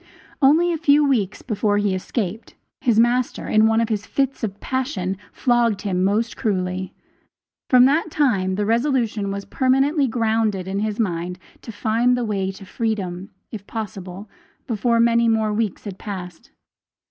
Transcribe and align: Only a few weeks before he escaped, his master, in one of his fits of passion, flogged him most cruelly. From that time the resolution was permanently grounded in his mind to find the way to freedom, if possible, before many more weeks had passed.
Only 0.41 0.73
a 0.73 0.79
few 0.79 1.05
weeks 1.07 1.43
before 1.43 1.77
he 1.77 1.93
escaped, 1.93 2.55
his 2.79 2.99
master, 2.99 3.47
in 3.47 3.67
one 3.67 3.79
of 3.79 3.89
his 3.89 4.07
fits 4.07 4.43
of 4.43 4.59
passion, 4.59 5.15
flogged 5.31 5.83
him 5.83 6.03
most 6.03 6.35
cruelly. 6.35 6.95
From 7.69 7.85
that 7.85 8.09
time 8.09 8.55
the 8.55 8.65
resolution 8.65 9.29
was 9.29 9.45
permanently 9.45 10.07
grounded 10.07 10.67
in 10.67 10.79
his 10.79 10.99
mind 10.99 11.37
to 11.61 11.71
find 11.71 12.17
the 12.17 12.25
way 12.25 12.49
to 12.51 12.65
freedom, 12.65 13.29
if 13.51 13.67
possible, 13.67 14.27
before 14.65 14.99
many 14.99 15.27
more 15.27 15.53
weeks 15.53 15.83
had 15.83 15.99
passed. 15.99 16.49